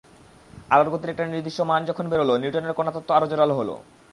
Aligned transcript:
আলোর 0.71 0.89
গতির 0.89 1.11
একটা 1.13 1.25
নির্দিষ্ট 1.25 1.59
মান 1.61 1.81
যখন 1.85 2.05
বেরোল, 2.09 2.31
নিউটনের 2.37 2.77
কণাতত্ত্ব 2.77 3.09
আরও 3.13 3.29
জোরালো 3.31 3.53
হলো। 3.55 3.75